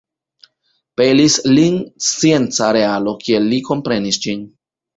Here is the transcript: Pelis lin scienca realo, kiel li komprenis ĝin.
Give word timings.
Pelis 1.01 1.35
lin 1.51 1.77
scienca 2.07 2.73
realo, 2.81 3.17
kiel 3.27 3.49
li 3.53 3.63
komprenis 3.71 4.23
ĝin. 4.29 4.45